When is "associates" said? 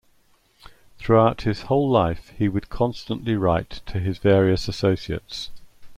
4.67-5.51